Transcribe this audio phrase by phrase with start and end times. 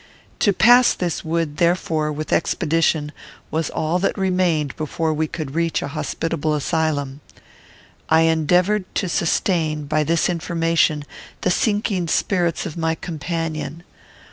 [0.39, 3.11] To pass this wood, therefore, with expedition,
[3.51, 7.21] was all that remained before we could reach a hospitable asylum.
[8.09, 11.05] I endeavoured to sustain, by this information,
[11.41, 13.83] the sinking spirits of my companion.